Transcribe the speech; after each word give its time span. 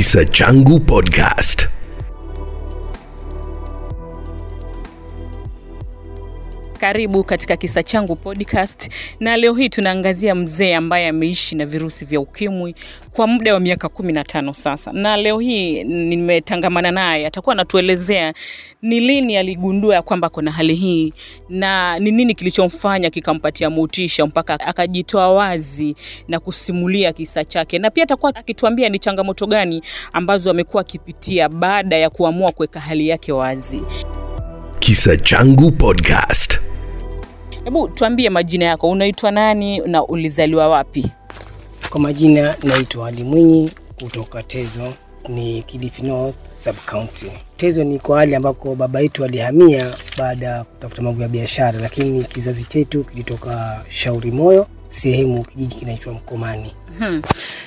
Kisa 0.00 0.24
Changu 0.24 0.80
Podcast. 0.80 1.79
Karibu 6.80 7.24
katika 7.24 7.56
kisa 7.56 7.82
changu 7.82 8.16
podcast, 8.16 8.90
na 9.20 9.36
leo 9.36 9.54
hii 9.54 9.68
tunaangazia 9.68 10.34
mzee 10.34 10.74
ambaye 10.74 11.08
ameishi 11.08 11.56
na 11.56 11.66
virusi 11.66 12.04
vya 12.04 12.20
ukimwi 12.20 12.74
kwa 13.12 13.26
muda 13.26 13.54
wa 13.54 13.60
miaka 13.60 13.88
kumi 13.88 14.12
na 14.12 14.24
tano 14.24 14.52
sasa, 14.54 14.92
na 14.92 15.16
leo 15.16 15.38
hii 15.38 15.84
nimetangamana 15.84 16.90
naye, 16.90 17.26
atakuwa 17.26 17.52
anatuelezea 17.52 18.34
ni 18.82 19.00
lini 19.00 19.36
aligundua 19.36 19.94
ya 19.94 20.02
kwamba 20.02 20.28
kuna 20.28 20.50
hali 20.52 20.74
hii 20.74 21.12
na 21.48 21.98
ni 21.98 22.10
nini 22.10 22.34
kilichomfanya 22.34 23.10
kikampatia 23.10 23.70
motisha 23.70 24.26
mpaka 24.26 24.60
akajitoa 24.60 25.32
wazi 25.32 25.96
na 26.28 26.40
kusimulia 26.40 27.12
kisa 27.12 27.44
chake, 27.44 27.78
na 27.78 27.90
pia 27.90 28.04
atakuwa 28.04 28.34
akituambia 28.34 28.88
ni 28.88 28.98
changamoto 28.98 29.46
gani 29.46 29.82
ambazo 30.12 30.50
amekuwa 30.50 30.80
akipitia 30.80 31.48
baada 31.48 31.96
ya 31.96 32.10
kuamua 32.10 32.52
kuweka 32.52 32.80
hali 32.80 33.08
yake 33.08 33.32
wazi. 33.32 33.82
Kisa 34.78 35.16
Changu 35.16 35.72
Podcast. 35.72 36.69
Hebu 37.64 37.88
tuambie 37.88 38.30
majina 38.30 38.64
yako, 38.64 38.90
unaitwa 38.90 39.30
nani 39.30 39.78
na 39.78 40.04
ulizaliwa 40.04 40.68
wapi? 40.68 41.06
Kwa 41.90 42.00
majina 42.00 42.56
naitwa 42.62 43.08
Ali 43.08 43.24
Mwinyi 43.24 43.70
kutoka 44.02 44.42
Tezo, 44.42 44.92
ni 45.28 45.62
Kilifi 45.62 46.02
North 46.02 46.36
Sub 46.64 46.76
County. 46.90 47.30
Tezo 47.56 47.84
ni 47.84 47.98
kwa 47.98 48.18
hali 48.18 48.34
ambako 48.34 48.74
baba 48.74 49.00
yetu 49.00 49.24
alihamia 49.24 49.94
baada 50.18 50.46
ya 50.46 50.64
kutafuta 50.64 51.02
mambo 51.02 51.22
ya 51.22 51.28
biashara, 51.28 51.80
lakini 51.80 52.24
kizazi 52.24 52.64
chetu 52.64 53.04
kilitoka 53.04 53.84
Shauri 53.88 54.30
Moyo, 54.30 54.66
sehemu 54.88 55.44
kijiji 55.44 55.74
kinaitwa 55.74 56.12
Mkomani. 56.12 56.74
Hmm. 56.98 57.22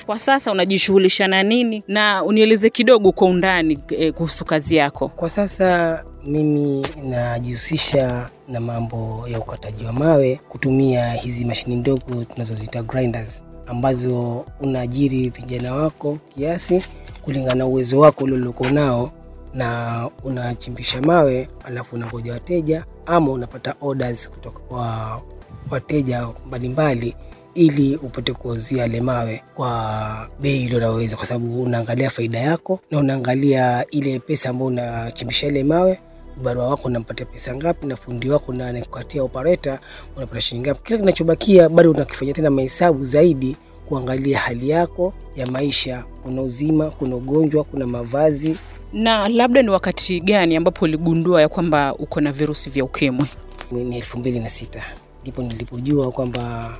Kwa 0.06 0.18
sasa 0.18 0.52
unajishughulisha 0.52 1.28
na 1.28 1.42
nini, 1.42 1.82
na 1.88 2.24
unieleze 2.24 2.70
kidogo 2.70 3.12
kwa 3.12 3.28
undani 3.28 3.78
e, 3.88 4.12
kuhusu 4.12 4.44
kazi 4.44 4.76
yako. 4.76 5.08
Kwa 5.08 5.28
sasa 5.30 6.04
mimi 6.26 6.86
najihusisha 7.04 8.30
na 8.48 8.60
mambo 8.60 9.24
ya 9.28 9.38
ukataji 9.40 9.84
wa 9.84 9.92
mawe 9.92 10.40
kutumia 10.48 11.12
hizi 11.12 11.44
mashini 11.44 11.76
ndogo 11.76 12.24
tunazoziita 12.24 12.82
grinders, 12.82 13.42
ambazo 13.66 14.44
unaajiri 14.60 15.28
vijana 15.28 15.74
wako 15.74 16.18
kiasi 16.34 16.82
kulingana 17.22 17.54
na 17.54 17.66
uwezo 17.66 18.00
wako 18.00 18.24
ule 18.24 18.52
nao, 18.72 19.10
na 19.54 20.10
unachimbisha 20.24 21.00
mawe 21.00 21.48
alafu 21.64 21.96
unangoja 21.96 22.32
wateja 22.32 22.84
ama 23.06 23.30
unapata 23.32 23.74
orders 23.80 24.30
kutoka 24.30 24.58
kwa 24.58 25.22
wateja 25.70 26.28
mbalimbali 26.46 27.16
ili 27.54 27.96
upate 27.96 28.32
kuuzia 28.32 28.82
yale 28.82 29.00
mawe 29.00 29.42
kwa 29.54 30.28
bei 30.40 30.64
ile 30.64 30.76
unayoweza, 30.76 31.16
kwa 31.16 31.26
sababu 31.26 31.62
unaangalia 31.62 32.10
faida 32.10 32.38
yako 32.40 32.80
na 32.90 32.98
unaangalia 32.98 33.86
ile 33.90 34.18
pesa 34.18 34.48
ambayo 34.50 34.66
unachimbisha 34.66 35.46
ile 35.46 35.64
mawe 35.64 35.98
barua 36.42 36.68
wako 36.68 36.88
unampatia 36.88 37.26
pesa 37.26 37.54
ngapi, 37.54 37.86
na 37.86 37.96
fundi 37.96 38.30
wako 38.30 38.52
na 38.52 38.66
anakukatia 38.66 39.22
operator 39.22 39.78
unapata 40.16 40.40
shilingi 40.40 40.66
ngapi. 40.68 40.80
Kila 40.84 40.98
kinachobakia 40.98 41.68
bado 41.68 41.90
unakifanyia 41.90 42.34
tena 42.34 42.50
mahesabu 42.50 43.04
zaidi, 43.04 43.56
kuangalia 43.88 44.38
hali 44.38 44.68
yako 44.70 45.12
ya 45.36 45.46
maisha, 45.46 46.04
kuna 46.22 46.42
uzima, 46.42 46.90
kuna 46.90 47.16
ugonjwa, 47.16 47.64
kuna 47.64 47.86
mavazi. 47.86 48.56
Na 48.92 49.28
labda 49.28 49.62
ni 49.62 49.70
wakati 49.70 50.20
gani 50.20 50.56
ambapo 50.56 50.84
uligundua 50.84 51.40
ya 51.40 51.48
kwamba 51.48 51.94
uko 51.94 52.20
na 52.20 52.32
virusi 52.32 52.70
vya 52.70 52.84
ukimwi? 52.84 53.26
Ni 53.72 53.96
elfu 53.96 54.18
mbili 54.18 54.40
na 54.40 54.50
sita 54.50 54.82
ndipo 55.22 55.42
nilipojua 55.42 56.12
kwamba 56.12 56.72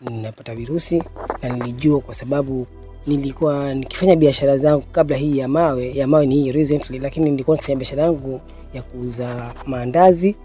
ninapata 0.00 0.54
virusi, 0.54 1.02
na 1.42 1.48
nilijua 1.48 2.00
kwa 2.00 2.14
sababu 2.14 2.66
nilikuwa 3.06 3.74
nikifanya 3.74 4.16
biashara 4.16 4.56
zangu 4.56 4.84
kabla 4.92 5.16
hii 5.16 5.38
ya 5.38 5.48
mawe 5.48 5.94
ya 5.94 6.06
mawe 6.06 6.26
ni 6.26 6.34
hii 6.34 6.52
recently, 6.52 6.98
lakini 6.98 7.30
nilikuwa 7.30 7.56
nikifanya 7.56 7.76
biashara 7.78 8.02
yangu 8.02 8.40
ya 8.72 8.82
kuuza 8.82 9.54
maandazi 9.66 10.36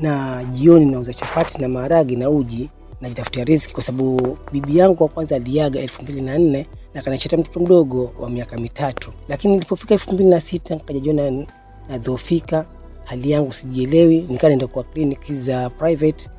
na 0.00 0.44
jioni 0.44 0.84
nauza 0.86 1.14
chapati 1.14 1.60
na 1.60 1.68
maharagi 1.68 2.16
na 2.16 2.30
uji 2.30 2.70
najitafutia 3.00 3.44
riziki, 3.44 3.74
kwa 3.74 3.82
sababu 3.82 4.38
bibi 4.52 4.78
yangu 4.78 5.02
wa 5.02 5.08
kwanza 5.08 5.36
aliaga 5.36 5.80
elfu 5.80 6.02
mbili 6.02 6.22
na 6.22 6.38
nne 6.38 6.66
na 6.94 7.02
kanacheta 7.02 7.36
mtoto 7.36 7.60
mdogo 7.60 8.12
wa 8.20 8.30
miaka 8.30 8.56
mitatu, 8.58 9.12
lakini 9.28 9.54
nilipofika 9.54 9.94
elfu 9.94 10.12
mbili 10.14 10.28
na 10.30 10.40
sita 10.40 10.74
nikajajiona 10.74 11.46
nadhoofika, 11.88 12.64
hali 13.04 13.30
yangu 13.30 13.52
sijielewi, 13.52 14.20
nikaa 14.28 14.48
naenda 14.48 14.66
kwa 14.66 14.82
kliniki 14.84 15.34
za 15.34 15.70
private. 15.70 16.30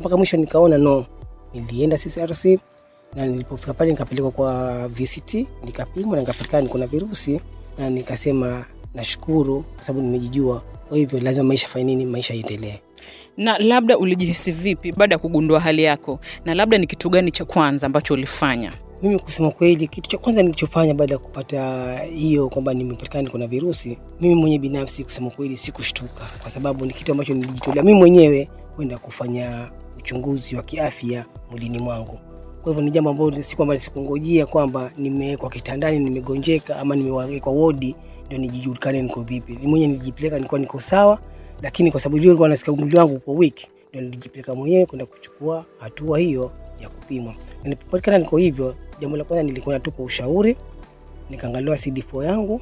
Mpaka 0.00 0.16
mwisho 0.16 0.36
nikaona 0.36 0.78
no, 0.78 1.06
nilienda 1.54 1.96
CCRC 1.98 2.44
na 3.14 3.26
nilipofika 3.26 3.74
pale 3.74 3.90
nikapelekwa 3.90 4.30
kwa 4.30 4.88
VCT 4.88 5.34
nikapimwa 5.64 6.16
na 6.16 6.20
nikapatikana 6.22 6.62
niko 6.62 6.78
na 6.78 6.86
virusi, 6.86 7.40
na 7.78 7.90
nikasema 7.90 8.64
nashukuru 8.96 9.62
kwa 9.74 9.82
sababu 9.82 10.06
nimejijua. 10.06 10.62
Kwa 10.88 10.96
hivyo 10.98 11.20
lazima 11.20 11.44
maisha 11.44 11.68
fanye 11.68 11.84
nini, 11.84 12.06
maisha 12.06 12.34
iendelee. 12.34 12.78
Na 13.36 13.58
labda 13.58 13.98
ulijihisi 13.98 14.52
vipi 14.52 14.92
baada 14.92 15.14
ya 15.14 15.18
kugundua 15.18 15.60
hali 15.60 15.82
yako, 15.82 16.20
na 16.44 16.54
labda 16.54 16.78
ni 16.78 16.86
kitu 16.86 17.10
gani 17.10 17.30
cha 17.32 17.44
kwanza 17.44 17.86
ambacho 17.86 18.14
ulifanya? 18.14 18.72
Mimi 19.02 19.18
kusema 19.18 19.50
kweli, 19.50 19.88
kitu 19.88 20.10
cha 20.10 20.18
kwanza 20.18 20.42
nilichofanya 20.42 20.94
baada 20.94 21.12
ya 21.14 21.18
kupata 21.18 21.98
hiyo 22.02 22.48
kwamba 22.48 22.74
nimepatikana 22.74 23.22
niko 23.22 23.38
na 23.38 23.46
virusi, 23.46 23.98
mimi 24.20 24.34
mwenyewe 24.34 24.58
binafsi, 24.58 25.04
kusema 25.04 25.30
kweli, 25.30 25.56
sikushtuka 25.56 26.24
kwa 26.42 26.50
sababu 26.50 26.86
ni 26.86 26.92
kitu 26.92 27.12
ambacho 27.12 27.34
nilijitolea 27.34 27.82
mimi 27.82 27.98
mwenyewe 27.98 28.48
kwenda 28.76 28.98
kufanya 28.98 29.70
uchunguzi 29.98 30.56
wa 30.56 30.62
kiafya 30.62 31.24
mwilini 31.50 31.78
mwangu. 31.78 32.18
Kwa 32.62 32.72
hivyo 32.72 32.84
ni 32.84 32.90
jambo 32.90 33.10
ambalo 33.10 33.42
si 33.42 33.56
kwamba 33.56 33.78
sikungojea 33.78 34.46
kwamba 34.46 34.90
nimewekwa 34.98 35.50
kitandani, 35.50 35.98
nimegonjeka 35.98 36.76
ama 36.76 36.96
nimewekwa 36.96 37.52
wodi 37.52 37.96
ndio 38.26 38.38
nijijulikane 38.38 39.02
niko 39.02 39.22
vipi. 39.22 39.52
Ni 39.60 39.66
mwenye 39.66 39.86
nilijipeleka, 39.86 40.36
nilikuwa 40.36 40.60
niko 40.60 40.80
sawa, 40.80 41.18
lakini 41.62 41.90
kwa 41.90 42.00
sababu 42.00 42.18
nilikuwa 42.18 42.48
nasikia 42.48 42.72
mwili 42.74 42.96
wangu 42.98 43.14
uko 43.14 43.32
weak, 43.34 43.56
ndio 43.90 44.00
nilijipeleka 44.02 44.54
mwenyewe 44.54 44.86
kwenda 44.86 45.06
kuchukua 45.06 45.64
hatua 45.78 46.18
hiyo 46.18 46.52
ya 46.80 46.88
kupimwa. 46.88 47.34
Nilipopatikana 47.64 48.18
niko 48.18 48.36
hivyo, 48.36 48.76
jambo 49.00 49.16
la 49.16 49.24
kwanza 49.24 49.42
nilikuwa 49.42 49.80
tu 49.80 49.92
kwa 49.92 50.04
ushauri, 50.04 50.56
nikaangaliwa 51.30 51.76
CD4 51.76 52.24
yangu 52.24 52.60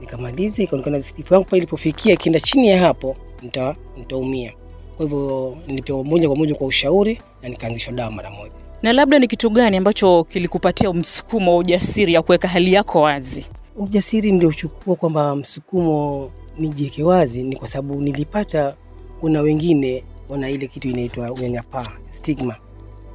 nikamaliza, 0.00 0.62
ikaonekana 0.62 0.98
CD4 0.98 1.32
yangu 1.34 1.44
pale 1.44 1.58
ilipofikia 1.58 2.14
ikienda 2.14 2.40
chini 2.40 2.68
ya 2.68 2.78
hapo 2.80 3.16
nita 3.42 3.76
nitaumia. 3.96 4.52
Kwa 4.96 5.06
hivyo 5.06 5.56
nilipewa 5.66 6.04
moja 6.04 6.28
kwa 6.28 6.36
moja 6.36 6.54
kwa 6.54 6.66
ushauri 6.66 7.20
na 7.42 7.48
nikaanzishwa 7.48 7.92
dawa 7.92 8.10
mara 8.10 8.30
moja. 8.30 8.52
Na 8.82 8.92
labda 8.92 9.18
ni 9.18 9.26
kitu 9.26 9.50
gani 9.50 9.76
ambacho 9.76 10.24
kilikupatia 10.24 10.92
msukumo 10.92 11.50
wa 11.52 11.56
ujasiri 11.58 12.12
ya 12.14 12.22
kuweka 12.22 12.48
hali 12.48 12.72
yako 12.72 13.00
wazi? 13.00 13.46
Ujasiri 13.80 14.32
niliochukua 14.32 14.96
kwamba 14.96 15.36
msukumo 15.36 16.30
nijiweke 16.58 17.02
wazi 17.02 17.42
ni 17.42 17.56
kwa 17.56 17.68
sababu 17.68 18.00
nilipata 18.00 18.76
kuna 19.20 19.40
wengine 19.40 20.04
wana 20.28 20.50
ile 20.50 20.66
kitu 20.66 20.88
inaitwa 20.88 21.32
unyanyapaa 21.32 21.88
stigma, 22.10 22.54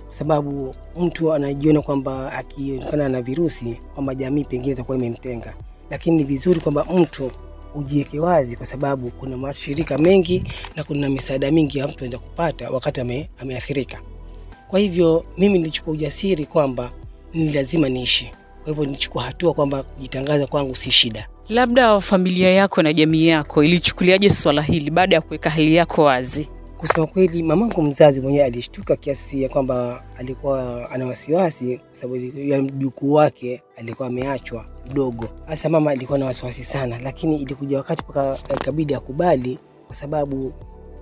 kwa 0.06 0.14
sababu 0.16 0.76
mtu 1.00 1.34
anajiona 1.34 1.82
kwamba 1.82 2.32
akionekana 2.32 3.10
na 3.10 3.22
virusi 3.22 3.80
kwamba 3.94 4.16
jamii 4.16 4.44
pengine 4.44 4.74
itakuwa 4.74 4.98
imemtenga, 4.98 5.54
lakini 5.90 6.18
ni 6.18 6.24
vizuri 6.24 6.60
kwamba 6.60 6.86
mtu 6.86 7.32
ujiweke 7.76 8.20
wazi, 8.20 8.56
kwa 8.56 8.66
sababu 8.66 9.10
kuna 9.12 9.38
mashirika 9.38 9.98
mengi 9.98 10.44
na 10.76 10.84
kuna 10.84 11.10
misaada 11.10 11.52
mingi 11.52 11.78
ya 11.78 11.88
mtu 11.88 11.98
anaweza 11.98 12.18
kupata 12.18 12.70
wakati 12.70 13.02
ame, 13.02 13.30
ameathirika. 13.40 13.98
Kwa 14.68 14.80
hivyo 14.80 15.26
mimi 15.38 15.60
nilichukua 15.60 15.94
ujasiri 15.94 16.46
kwamba 16.46 16.92
ni 17.34 17.54
lazima 17.54 17.90
niishi. 17.90 18.32
Kwa 18.66 18.72
hivyo 18.74 18.86
nilichukua 18.86 19.24
hatua 19.24 19.54
kwamba 19.54 19.84
kujitangaza 19.84 20.48
kwangu 20.48 20.76
si 20.76 20.92
shida. 20.92 21.28
Labda 21.50 22.00
familia 22.00 22.52
yako 22.52 22.82
na 22.82 22.94
jamii 22.94 23.28
yako 23.28 23.64
ilichukuliaje 23.64 24.30
swala 24.30 24.62
hili 24.62 24.92
baada 24.92 25.16
ya 25.16 25.22
kuweka 25.22 25.50
hali 25.50 25.76
yako 25.76 26.04
wazi? 26.04 26.50
Kusema 26.78 27.08
kweli, 27.08 27.44
mamangu 27.44 27.82
mzazi 27.82 28.22
mwenyewe 28.22 28.46
alishtuka 28.46 28.96
kiasi 28.96 29.44
ya 29.44 29.50
kwamba 29.50 30.04
alikuwa 30.18 30.92
ana 30.92 31.06
wasiwasi, 31.06 31.78
kwa 31.78 31.88
sababu 31.96 32.40
ya 32.40 32.62
mjukuu 32.62 33.14
wake 33.14 33.62
alikuwa 33.78 34.08
ameachwa 34.08 34.66
mdogo. 34.92 35.30
Hasa 35.48 35.70
mama 35.70 35.92
alikuwa 35.92 36.18
na 36.20 36.26
wasiwasi 36.26 36.64
sana, 36.64 37.00
lakini 37.00 37.36
ilikuja 37.42 37.78
wakati 37.78 38.04
mpaka 38.04 38.38
ikabidi 38.62 38.96
akubali, 38.96 39.60
kwa 39.88 39.96
sababu 39.96 40.54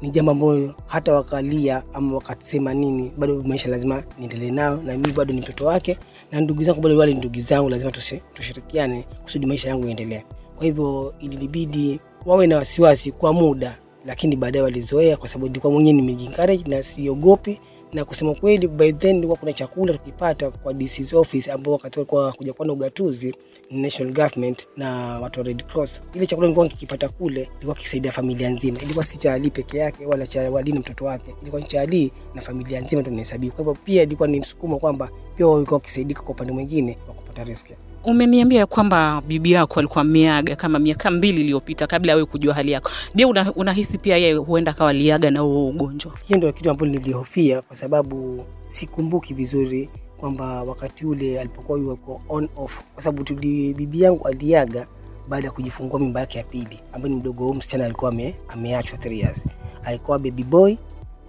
ni 0.02 0.10
jambo 0.10 0.32
ambayo 0.32 0.76
hata 0.88 1.14
wakalia 1.14 1.84
ama 1.94 2.16
wakasema 2.16 2.74
nini, 2.74 3.12
bado 3.18 3.44
maisha 3.44 3.70
lazima 3.70 4.04
niendelee 4.20 4.52
nayo, 4.52 4.82
na 4.86 4.92
mimi 4.98 5.12
bado 5.14 5.34
ni 5.34 5.42
mtoto 5.42 5.66
wake, 5.66 5.98
na 6.34 6.42
ndugu 6.42 6.64
zangu 6.64 6.82
bado 6.82 6.98
wale 6.98 7.14
ndugu 7.14 7.40
zangu, 7.42 7.70
lazima 7.70 7.92
tushirikiane 8.34 9.06
kusudi 9.24 9.46
maisha 9.46 9.70
yangu 9.70 9.86
yaendelee. 9.86 10.22
Kwa 10.56 10.66
hivyo 10.66 11.14
ilibidi 11.20 12.00
wawe 12.26 12.48
na 12.48 12.58
wasiwasi 12.58 13.12
kwa 13.12 13.34
muda, 13.34 13.78
lakini 14.06 14.36
baadaye 14.36 14.64
walizoea, 14.64 15.18
kwa 15.18 15.28
sababu 15.28 15.48
nilikuwa 15.48 15.74
mwenyewe 15.74 15.96
nimejiencourage 15.96 16.64
na 16.70 16.84
siogopi 16.84 17.60
na 17.94 18.06
kusema 18.06 18.36
kweli, 18.36 18.68
by 18.68 18.92
then 18.92 19.16
nilikuwa 19.16 19.38
kuna 19.38 19.54
chakula 19.54 19.94
tukipata 19.94 20.52
kwa 20.52 20.74
DC's 20.74 21.14
office, 21.14 21.52
ambao 21.52 21.74
wakati 21.74 22.00
walikuwa 22.00 22.32
kuja 22.34 22.54
kuwa 22.54 22.68
na 22.68 22.74
ugatuzi 22.74 23.36
national 23.72 24.14
government 24.14 24.68
na 24.78 25.20
watu 25.20 25.40
wa 25.40 25.46
Red 25.46 25.64
Cross. 25.66 26.02
Ile 26.14 26.26
chakula 26.28 26.48
nilikuwa 26.48 26.68
nikipata 26.68 27.10
kule 27.10 27.50
ilikuwa 27.58 27.76
kisaidia 27.76 28.12
familia 28.12 28.50
nzima, 28.50 28.78
ilikuwa 28.82 29.06
si 29.06 29.18
cha 29.18 29.34
Ali 29.34 29.50
peke 29.50 29.78
yake 29.78 30.06
wala 30.06 30.28
cha 30.28 30.52
Wali 30.52 30.72
na 30.72 30.80
mtoto 30.80 31.06
wake, 31.06 31.36
ilikuwa 31.42 31.62
ni 31.62 31.68
cha 31.68 31.82
Ali 31.82 32.12
na 32.36 32.42
familia 32.42 32.82
nzima 32.82 33.02
ndio 33.02 33.14
inahesabiwa. 33.14 33.54
Kwa 33.56 33.66
hivyo 33.66 33.78
pia 33.86 34.04
ilikuwa 34.04 34.28
ni 34.28 34.40
msukumo 34.40 34.80
kwamba 34.80 35.10
pia 35.38 35.48
walikuwa 35.48 35.78
wakisaidika 35.78 36.22
kwa 36.22 36.32
upande 36.32 36.54
mwingine 36.54 36.98
wa 37.08 37.14
kupata 37.14 37.44
riski. 37.44 37.74
Umeniambia 38.06 38.66
kwamba 38.66 39.22
bibi 39.28 39.52
yako 39.52 39.80
alikuwa 39.80 40.02
ameaga 40.02 40.56
kama 40.56 40.80
miaka 40.80 41.12
mbili 41.12 41.42
iliyopita 41.42 41.88
kabla 41.88 42.14
ya 42.14 42.26
kujua 42.26 42.54
hali 42.54 42.72
yako. 42.72 42.92
Je, 43.16 43.26
una, 43.26 43.54
unahisi 43.54 43.98
pia 43.98 44.18
yeye 44.18 44.34
huenda 44.34 44.72
akawa 44.72 44.90
aliaga 44.90 45.32
na 45.32 45.40
huo 45.40 45.68
ugonjwa? 45.68 46.12
Hiyo 46.26 46.38
ndio 46.38 46.52
kitu 46.54 46.70
ambacho 46.72 46.92
nilihofia, 46.92 47.62
kwa 47.62 47.76
sababu 47.76 48.46
sikumbuki 48.68 49.34
vizuri 49.34 49.90
kwamba 50.18 50.64
wakati 50.64 51.06
ule 51.06 51.40
alipokuwa 51.40 51.80
yuko 51.80 52.22
on 52.30 52.50
off, 52.58 52.82
kwa 52.94 53.04
sababu 53.04 53.24
tuli 53.24 53.74
bibi 53.74 54.02
yangu 54.02 54.28
aliaga 54.28 54.88
baada 55.28 55.46
ya 55.48 55.52
kujifungua 55.52 56.00
mimba 56.00 56.20
yake 56.20 56.38
ya 56.38 56.44
pili, 56.44 56.80
ambayo 56.94 57.14
ni 57.14 57.20
mdogo 57.20 57.44
huu 57.46 57.54
msichana 57.54 57.86
alikuwa 57.86 58.12
ame, 58.12 58.36
ameachwa 58.48 58.98
3 59.00 59.12
years, 59.18 59.46
alikuwa 59.84 60.20
baby 60.20 60.44
boy, 60.44 60.76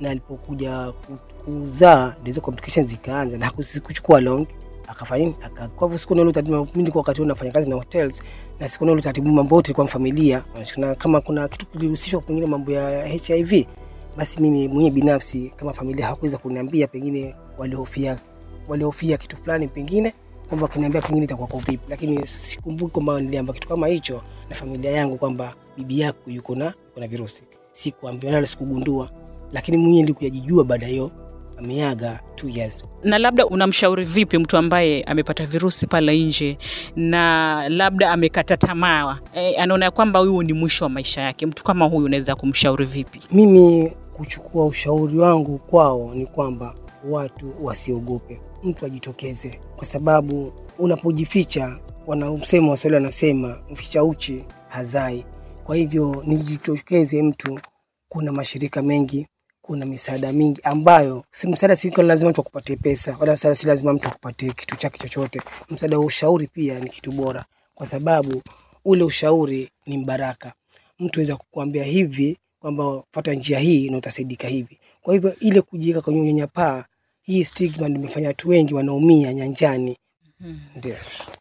na 0.00 0.10
alipokuja 0.10 0.92
kuzaa 1.44 2.14
ndizo 2.22 2.40
complications 2.40 2.90
zikaanza, 2.90 3.38
na 3.38 3.46
hakuchukua 3.46 4.20
long 4.20 4.46
akafanya 4.88 5.32
kwa 5.76 5.98
siku 5.98 6.14
na 6.14 6.22
ile 6.22 6.42
mimi 6.42 6.66
nilikuwa 6.74 7.02
wakati 7.02 7.24
nafanya 7.24 7.52
kazi 7.52 7.70
na 7.70 7.76
hotels 7.76 8.22
na 8.60 8.68
siku 8.68 8.84
na 8.86 8.92
ile 8.92 9.20
mambo 9.22 9.56
yote 9.56 9.72
kwa 9.72 9.86
familia. 9.88 10.42
Na 10.76 10.94
kama 10.94 11.20
kuna 11.20 11.48
kitu 11.48 11.66
kilihusishwa 11.66 12.20
pengine 12.20 12.46
mambo 12.46 12.72
ya 12.72 13.06
HIV 13.06 13.66
basi 14.16 14.40
mimi 14.40 14.68
mwenyewe 14.68 14.90
binafsi 14.90 15.52
kama 15.56 15.72
familia 15.72 16.04
hawakuweza 16.04 16.38
kuniambia, 16.38 16.86
pengine 16.86 17.34
walihofia 17.58 18.18
walihofia 18.68 19.16
kitu 19.16 19.36
fulani, 19.36 19.68
pengine 19.68 20.14
kwamba 20.48 20.68
kuniambia 20.68 21.00
pengine 21.02 21.24
itakuwa 21.24 21.48
kwa 21.48 21.60
vipi, 21.60 21.84
lakini 21.88 22.26
sikumbuki 22.26 22.92
kwamba 22.92 23.20
niliamba 23.20 23.52
kitu 23.52 23.68
kama 23.68 23.86
hicho 23.88 24.22
na 24.48 24.56
familia 24.56 24.90
yangu 24.90 25.16
kwamba 25.16 25.54
bibi 25.76 26.00
yako 26.00 26.30
yuko 26.30 26.54
na 26.54 26.74
kuna 26.94 27.06
virusi. 27.06 27.42
Sikuambiwa 27.72 28.32
nalo, 28.32 28.46
sikugundua, 28.46 29.10
lakini 29.52 29.76
mwenyewe 29.76 30.02
nilikujijua 30.02 30.64
baada 30.64 30.86
hiyo 30.86 31.10
ameaga 31.58 32.20
two 32.36 32.48
years. 32.48 32.84
Na 33.04 33.18
labda 33.18 33.46
unamshauri 33.46 34.04
vipi 34.04 34.38
mtu 34.38 34.56
ambaye 34.56 35.02
amepata 35.02 35.46
virusi 35.46 35.86
pale 35.86 36.18
nje 36.24 36.58
na 36.96 37.68
labda 37.68 38.10
amekata 38.10 38.56
tamaa, 38.56 39.18
e, 39.34 39.54
anaona 39.56 39.84
ya 39.84 39.90
kwamba 39.90 40.20
huyu 40.20 40.42
ni 40.42 40.52
mwisho 40.52 40.84
wa 40.84 40.88
maisha 40.90 41.20
yake? 41.22 41.46
Mtu 41.46 41.64
kama 41.64 41.84
huyu 41.86 42.04
unaweza 42.06 42.34
kumshauri 42.36 42.84
vipi? 42.84 43.20
Mimi 43.32 43.92
kuchukua 44.12 44.66
ushauri 44.66 45.18
wangu 45.18 45.58
kwao 45.58 46.14
ni 46.14 46.26
kwamba 46.26 46.74
watu 47.08 47.52
wasiogope, 47.64 48.40
mtu 48.64 48.86
ajitokeze, 48.86 49.60
kwa 49.76 49.86
sababu 49.86 50.52
unapojificha, 50.78 51.78
wanamsema 52.06 52.38
msemo 52.44 52.70
wa 52.70 52.76
Swahili 52.76 52.94
wanasema 52.94 53.58
mficha 53.70 54.04
uchi 54.04 54.44
hazai. 54.68 55.24
Kwa 55.64 55.76
hivyo 55.76 56.22
nijitokeze 56.26 57.22
mtu, 57.22 57.60
kuna 58.08 58.32
mashirika 58.32 58.82
mengi, 58.82 59.26
kuna 59.66 59.86
misaada 59.86 60.32
mingi 60.32 60.60
ambayo 60.64 61.24
si 61.32 61.48
msaada, 61.48 61.76
si 61.76 61.90
lazima 61.90 62.30
mtu 62.30 62.40
akupatie 62.40 62.76
pesa, 62.76 63.16
wala 63.20 63.32
msaada 63.32 63.54
si 63.54 63.66
lazima 63.66 63.92
mtu 63.92 64.08
akupatie 64.08 64.52
kitu 64.52 64.76
chake 64.76 64.98
chochote. 64.98 65.40
Msaada 65.70 65.98
wa 65.98 66.04
ushauri 66.04 66.46
pia 66.46 66.80
ni 66.80 66.90
kitu 66.90 67.12
bora, 67.12 67.44
kwa 67.74 67.86
sababu 67.86 68.42
ule 68.84 69.04
ushauri 69.04 69.70
ni 69.86 69.98
mbaraka. 69.98 70.52
Mtu 70.98 71.20
aweza 71.20 71.36
kukuambia 71.36 71.84
hivi 71.84 72.38
kwamba 72.58 73.02
fuata 73.12 73.32
njia 73.34 73.58
hii 73.58 73.90
na 73.90 73.98
utasaidika 73.98 74.48
hivi. 74.48 74.78
Kwa 75.02 75.14
hivyo 75.14 75.36
ile 75.40 75.60
kujiweka 75.60 76.00
kwenye 76.00 76.20
unyanyapaa, 76.20 76.84
hii 77.22 77.44
stigma 77.44 77.88
ndio 77.88 78.02
imefanya 78.02 78.28
watu 78.28 78.48
wengi 78.48 78.74
wanaumia 78.74 79.34
nyanjani. 79.34 79.96
Ndio. 80.76 80.96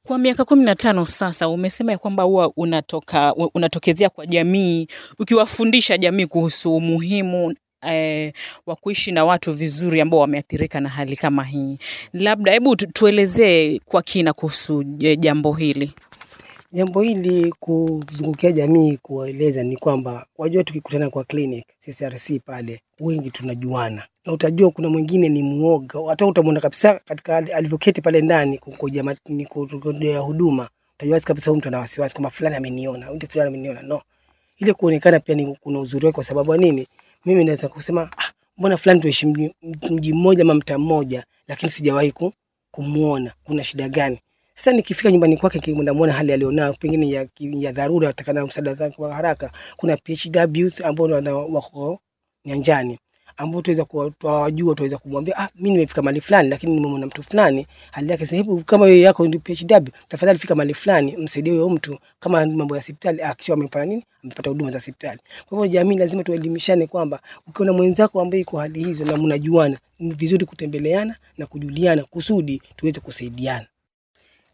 Kwa 0.08 0.18
miaka 0.18 0.46
kumi 0.46 0.66
na 0.66 0.76
tano 0.76 1.06
sasa, 1.06 1.50
umesema 1.50 1.92
ya 1.92 1.98
kwamba 1.98 2.24
huwa 2.24 2.52
unatoka 2.56 3.36
unatokezea 3.36 4.10
kwa 4.10 4.26
jamii 4.26 4.88
ukiwafundisha 5.20 5.98
jamii 5.98 6.26
kuhusu 6.26 6.76
umuhimu 6.76 7.54
eh, 7.88 8.34
wa 8.66 8.76
kuishi 8.76 9.12
na 9.12 9.26
watu 9.26 9.54
vizuri 9.54 10.02
ambao 10.02 10.20
wameathirika 10.20 10.80
na 10.80 10.90
hali 10.90 11.16
kama 11.16 11.44
hii. 11.44 11.78
Labda 12.14 12.52
hebu 12.52 12.76
tuelezee 12.76 13.80
kwa 13.86 14.02
kina 14.02 14.34
kuhusu 14.34 14.84
jambo 15.18 15.54
hili. 15.54 15.94
Jambo 16.74 17.02
hili 17.02 17.52
kuzungukia 17.60 18.52
jamii 18.52 18.98
kuwaeleza 18.98 19.64
ni 19.64 19.76
kwamba 19.78 20.26
wajua, 20.38 20.64
tukikutana 20.64 21.10
kwa 21.10 21.24
clinic 21.24 21.66
CCRC 21.80 22.32
pale, 22.46 22.82
wengi 23.00 23.32
tunajuana, 23.32 24.04
na 24.26 24.34
utajua 24.34 24.72
kuna 24.72 24.90
mwingine 24.90 25.30
ni 25.30 25.44
muoga, 25.44 26.00
hata 26.10 26.26
utamwona 26.26 26.60
kabisa 26.62 27.00
katika 27.06 27.38
alivyoketi 27.38 28.02
pale 28.02 28.22
ndani 28.22 28.58
kungojea 28.58 30.20
huduma, 30.20 30.70
utajua 30.96 31.20
kabisa 31.20 31.52
huyu 31.52 31.58
mtu 31.60 31.68
ana 31.68 31.80
wasiwasi 31.80 32.16
kwamba 32.16 32.30
fulani 32.30 32.56
ameniona, 32.56 33.08
fulani 33.30 33.48
ameniona. 33.48 33.82
No, 33.82 34.02
ile 34.58 34.74
kuonekana 34.74 35.20
pia 35.20 35.36
ni 35.36 35.56
kuna 35.62 35.80
uzuri 35.80 36.06
wake. 36.06 36.16
Kwa 36.16 36.24
sababu 36.24 36.52
ya 36.52 36.58
nini? 36.58 36.88
Mimi 37.26 37.44
naweza 37.44 37.68
kusema 37.68 38.10
ah, 38.18 38.32
mbona 38.58 38.78
fulani 38.78 39.02
tuishi 39.02 39.26
mji 39.92 40.14
mmoja 40.14 40.42
ama 40.42 40.54
mtaa 40.54 40.78
mmoja, 40.78 41.26
lakini 41.48 41.72
sijawahi 41.72 42.12
ku- 42.12 42.34
kumuona, 42.72 43.34
kuna 43.44 43.64
shida 43.64 43.90
gani? 43.90 44.20
Sasa 44.56 44.72
nikifika 44.72 45.12
nyumbani 45.12 45.38
kwake 45.38 45.60
kimwona 45.60 46.14
hali 46.14 46.34
alionayo 46.34 46.74
pengine 46.74 47.10
ya, 47.10 47.28
ya 47.40 47.72
dharura 47.72 48.10
atakana 48.10 48.46
msaada 48.46 48.90
kwa 48.90 49.16
haraka, 49.16 49.52
kuna 49.78 49.98
PHWs 49.98 50.82
ambao 50.82 51.08
wako 51.54 52.00
nyanjani 52.46 53.00
ambao 53.38 53.62
tuweza 53.62 53.86
kuwajua, 53.86 54.76
tuweza 54.76 54.98
kumwambia 54.98 55.38
ah, 55.38 55.50
mimi 55.56 55.70
nimefika 55.72 56.02
mahali 56.02 56.22
fulani, 56.22 56.50
lakini 56.50 56.76
nimemwona 56.76 57.06
mtu 57.06 57.24
fulani 57.24 57.68
hali 57.92 58.12
yake 58.12 58.26
sasa, 58.26 58.36
hebu 58.36 58.64
kama 58.64 58.86
wewe 58.86 59.00
yako 59.00 59.28
ndio 59.28 59.40
PHW, 59.40 59.88
tafadhali 60.08 60.40
fika 60.40 60.56
mahali 60.56 60.74
fulani, 60.74 61.18
msaidie 61.18 61.54
huyo 61.54 61.70
mtu, 61.70 61.98
kama 62.20 62.46
mambo 62.46 62.76
ya 62.76 62.82
hospitali 62.82 63.22
akisha 63.22 63.54
amefanya 63.54 63.86
nini, 63.86 64.04
amepata 64.24 64.50
huduma 64.50 64.72
za 64.72 64.78
hospitali. 64.78 65.20
Kwa 65.46 65.58
hivyo 65.58 65.74
jamii 65.74 65.98
lazima 65.98 66.24
tuelimishane 66.24 66.88
kwamba 66.88 67.20
ukiona 67.48 67.74
mwenzako 67.74 68.22
ambaye 68.22 68.42
iko 68.42 68.60
hali 68.60 68.84
hizo 68.84 69.06
na 69.06 69.18
mnajuana, 69.18 69.78
ni 70.00 70.14
vizuri 70.14 70.46
kutembeleana 70.46 71.16
na 71.38 71.46
kujuliana 71.46 72.04
kusudi 72.04 72.62
tuweze 72.76 73.00
kusaidiana. 73.00 73.66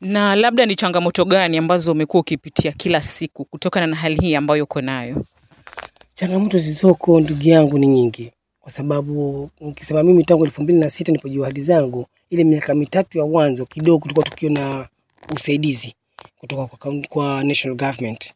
Na 0.02 0.36
labda 0.36 0.66
ni 0.66 0.76
changamoto 0.76 1.26
gani 1.26 1.58
ambazo 1.58 1.92
umekuwa 1.92 2.22
ukipitia 2.22 2.72
kila 2.72 3.02
siku 3.02 3.46
kutokana 3.46 3.88
na 3.88 3.96
hali 3.96 4.16
hii 4.22 4.36
ambayo 4.36 4.64
uko 4.64 4.82
nayo? 4.82 5.26
Changamoto 6.16 6.58
zilizoko 6.58 7.20
ndugu 7.22 7.42
yangu 7.48 7.80
ni 7.80 7.88
nyingi, 7.88 8.32
kwa 8.60 8.72
sababu 8.72 9.50
nikisema 9.62 10.04
mimi 10.04 10.24
tangu 10.24 10.46
elfu 10.46 10.64
mbili 10.64 10.80
na 10.80 10.90
sita 10.90 11.12
nilipojua 11.12 11.46
hali 11.48 11.62
zangu, 11.62 12.06
ile 12.30 12.44
miaka 12.44 12.76
mitatu 12.76 13.18
ya 13.18 13.26
mwanzo 13.26 13.66
kidogo 13.66 14.02
tulikuwa 14.02 14.26
tukiona 14.26 14.88
usaidizi 15.36 15.96
kutoka 16.40 16.66
kwa, 16.66 16.94
kwa 17.10 17.44
national 17.44 17.78
government, 17.78 18.34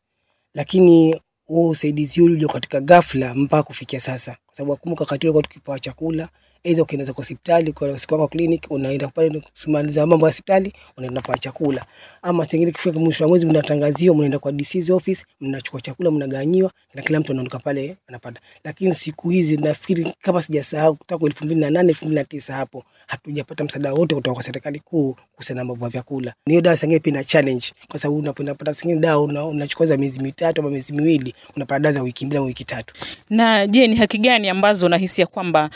lakini 0.53 1.21
huo 1.45 1.69
usaidizi 1.69 2.21
ule 2.21 2.33
ulio 2.33 2.47
katika 2.49 2.81
ghafla 2.81 3.33
mpaka 3.35 3.63
kufikia 3.63 3.99
sasa, 3.99 4.37
kwa 4.45 4.55
sababu 4.55 4.73
akumbuka 4.73 5.03
wakati 5.03 5.27
ule 5.29 5.41
tukipewa 5.41 5.79
chakula 5.79 6.29
aidha 6.65 6.81
ukienda 6.83 7.05
kwa 7.13 7.21
hospitali 7.21 7.73
kwa 7.73 7.99
siku 7.99 8.13
yako 8.13 8.27
clinic, 8.27 8.65
unaenda 8.69 9.07
pale 9.07 9.41
kumaliza 9.63 10.05
mambo 10.05 10.25
ya 10.25 10.29
hospitali, 10.31 10.73
unaenda 10.97 11.21
kwa 11.21 11.37
chakula, 11.37 11.85
ama 12.21 12.45
tengine 12.45 12.71
kifika 12.71 12.99
mwisho 12.99 13.23
wa 13.23 13.27
mwezi 13.29 13.45
mnatangaziwa, 13.45 14.15
mnaenda 14.15 14.39
kwa 14.39 14.51
DC's 14.51 14.89
office, 14.89 15.25
mnachukua 15.41 15.81
chakula, 15.81 16.11
mnagawanyiwa 16.11 16.71
na 16.93 17.01
kila 17.01 17.19
mtu 17.19 17.31
anaondoka 17.31 17.59
pale 17.59 17.97
anapata. 18.07 18.41
Lakini 18.63 18.95
siku 18.95 19.29
hizi 19.29 19.57
nafikiri 19.57 20.13
kama 20.21 20.41
sijasahau, 20.41 20.95
kutoka 20.95 21.25
elfu 21.25 21.45
mbili 21.45 21.61
na 21.61 21.69
nane 21.69 21.89
elfu 21.89 22.05
mbili 22.05 22.15
na 22.19 22.23
tisa 22.25 22.53
hapo 22.53 22.83
hatujapata 23.07 23.63
msaada 23.63 23.93
wote 23.93 24.15
kutoka 24.15 24.33
kwa 24.33 24.43
serikali 24.43 24.79
kuu 24.79 25.15
kuhusiana 25.31 25.61
na 25.61 25.65
mambo 25.65 25.85
ya 25.85 25.89
vyakula. 25.91 26.33
Niyo 26.47 26.61
dawa 26.61 26.77
sengine 26.77 26.99
pia 26.99 27.13
ina 27.13 27.23
challenge, 27.23 27.65
kwa 27.87 27.99
sababu 27.99 28.19
unapata 28.39 28.73
sengine 28.73 28.99
dawa 28.99 29.23
unachukua 29.47 29.85
za 29.85 29.97
miezi 29.97 30.21
mitatu 30.21 30.61
ama 30.61 30.69
miezi 30.69 30.93
miwili, 30.93 31.33
unapata 31.55 31.79
dawa 31.79 31.93
za 31.93 32.01
wiki 32.03 32.25
mbili 32.25 32.37
ama 32.37 32.45
wiki 32.47 32.63
tatu. 32.63 32.93
Na 33.29 33.67
je, 33.67 33.87
ni 33.87 33.95
haki 33.95 34.17
gani 34.17 34.49
ambazo 34.49 34.85
unahisi 34.85 35.21
ya 35.21 35.27
kwamba 35.27 35.69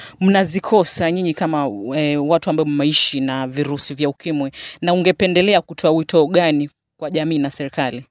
mnazikosa 0.77 1.11
nyinyi 1.11 1.33
kama 1.33 1.69
e, 1.95 2.17
watu 2.17 2.49
ambao 2.49 2.65
mmeishi 2.65 3.19
na 3.19 3.47
virusi 3.47 3.93
vya 3.93 4.09
ukimwi, 4.09 4.51
na 4.81 4.93
ungependelea 4.93 5.61
kutoa 5.61 5.91
wito 5.91 6.27
gani 6.27 6.69
kwa 6.99 7.09
jamii 7.11 7.37
na 7.37 7.51
serikali? 7.51 8.05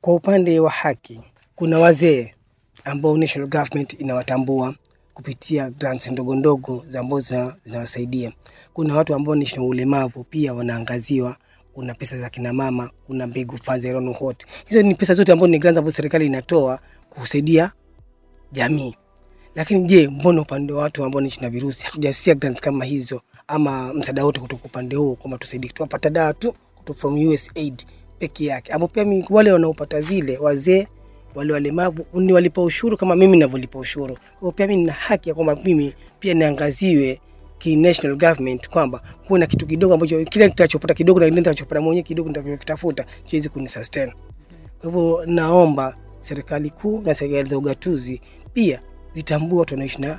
Kwa 0.00 0.14
upande 0.14 0.60
wa 0.60 0.70
haki, 0.70 1.20
kuna 1.54 1.78
wazee 1.78 2.34
ambao 2.84 3.16
national 3.16 3.48
government 3.48 4.00
inawatambua 4.00 4.74
kupitia 5.14 5.70
grants 5.70 6.10
ndogo 6.10 6.34
ndogo 6.34 6.84
ambazo 6.98 7.52
zinawasaidia. 7.64 8.32
Kuna 8.72 8.96
watu 8.96 9.14
ambao 9.14 9.34
ni 9.34 9.46
ulemavu 9.58 10.24
pia 10.24 10.54
wanaangaziwa. 10.54 11.36
Kuna 11.74 11.94
pesa 11.94 12.18
za 12.18 12.30
kina 12.30 12.52
mama, 12.52 12.90
kuna 13.06 13.26
mbegu. 13.26 13.58
Hizo 14.66 14.82
ni 14.82 14.94
pesa 14.94 15.14
zote 15.14 15.32
ambazo 15.32 15.46
ni 15.46 15.58
grants 15.58 15.78
ambazo 15.78 15.96
serikali 15.96 16.26
inatoa 16.26 16.78
kusaidia 17.10 17.72
jamii. 18.52 18.94
Lakini 19.54 19.84
je, 19.84 20.08
mbona 20.08 20.40
upande 20.42 20.72
wa 20.72 20.82
watu 20.82 21.04
ambao 21.04 21.16
wanaishi 21.16 21.40
na 21.40 21.50
virusi 21.50 21.84
hatujasikia 21.84 22.34
grants 22.34 22.60
kama 22.60 22.84
hizo 22.84 23.20
ama 23.48 23.94
msaada 23.94 24.24
wote 24.24 24.40
kutoka 24.40 24.64
upande 24.64 24.96
huo 24.96 25.14
kwamba 25.14 25.38
tusaidie, 25.38 25.70
tunapata 25.70 26.10
dawa 26.10 26.34
tu 26.34 26.54
kutoka 26.74 26.98
from 27.00 27.26
USAID 27.28 27.82
peke 28.18 28.44
yake, 28.44 28.72
ambao 28.72 28.88
pia 28.88 29.06
wale 29.30 29.52
wanaopata 29.52 30.00
zile 30.00 30.38
wazee 30.38 30.86
wale 31.34 31.52
walemavu 31.52 32.06
ni 32.14 32.32
walipa 32.32 32.62
ushuru 32.62 32.96
kama 32.96 33.16
mimi 33.16 33.32
ninavyolipa 33.32 33.78
ushuru. 33.78 34.14
Kwa 34.14 34.40
hiyo 34.40 34.52
pia 34.52 34.66
mimi 34.66 34.80
nina 34.80 34.92
haki 34.92 35.28
ya 35.28 35.34
kwamba 35.34 35.56
mimi 35.64 35.94
pia 36.18 36.34
niangaziwe 36.34 37.20
ki 37.58 37.76
national 37.76 38.16
government 38.16 38.68
kwamba 38.68 39.02
kuna 39.28 39.46
kitu 39.46 39.66
kidogo 39.66 39.94
ambacho 39.94 40.24
kile 40.24 40.48
kitachopata 40.48 40.94
kidogo 40.94 41.20
na 41.20 41.26
kile 41.26 41.40
nitachopata 41.40 41.80
mwenyewe 41.80 42.02
kidogo 42.02 42.28
nitakitafuta 42.28 43.04
kiwezi 43.24 43.48
kunisustain. 43.48 44.10
Kwa 44.80 44.90
hivyo 44.90 45.24
naomba 45.26 45.96
serikali 46.20 46.70
kuu 46.70 47.00
na 47.00 47.14
serikali 47.14 47.48
za 47.48 47.58
ugatuzi 47.58 48.20
pia 48.54 48.80
zitambue 49.12 49.58
watu 49.58 49.74
wanaishi 49.74 50.00
na 50.00 50.18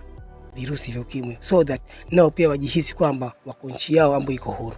virusi 0.56 0.92
vya 0.92 1.02
ukimwi 1.02 1.38
so 1.40 1.64
that 1.64 1.82
nao 2.12 2.30
pia 2.32 2.50
wajihisi 2.50 2.96
kwamba 2.96 3.34
wako 3.46 3.70
nchi 3.70 3.96
yao 3.96 4.16
ambayo 4.16 4.36
iko 4.36 4.52
huru. 4.52 4.76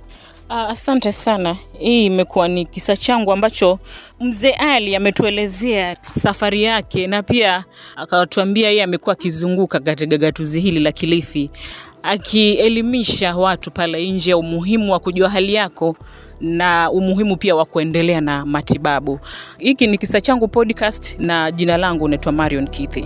Uh, 0.50 0.56
Asante 0.56 1.12
sana. 1.12 1.58
Hii 1.80 2.06
imekuwa 2.06 2.48
ni 2.48 2.66
kisa 2.66 2.98
changu 2.98 3.32
ambacho 3.32 3.80
mzee 4.20 4.52
Ali 4.52 4.96
ametuelezea 4.96 5.98
safari 6.04 6.64
yake 6.64 7.08
na 7.08 7.24
pia 7.24 7.66
akatuambia 7.96 8.70
yeye 8.70 8.84
amekuwa 8.84 9.14
akizunguka 9.14 9.80
katika 9.80 10.18
gatuzi 10.18 10.60
hili 10.62 10.80
la 10.80 10.92
Kilifi 10.92 11.50
akielimisha 12.04 13.36
watu 13.36 13.72
pale 13.72 14.12
nje 14.12 14.34
umuhimu 14.34 14.92
wa 14.92 15.00
kujua 15.00 15.30
hali 15.30 15.54
yako 15.54 15.96
na 16.42 16.92
umuhimu 16.92 17.38
pia 17.38 17.56
wa 17.56 17.66
kuendelea 17.66 18.22
na 18.22 18.46
matibabu. 18.46 19.20
Hiki 19.58 19.88
ni 19.88 19.98
kisa 19.98 20.22
changu 20.22 20.48
podcast 20.48 21.20
na 21.20 21.52
jina 21.52 21.78
langu 21.78 22.08
naitwa 22.08 22.32
Marion 22.32 22.68
Kithi. 22.68 23.06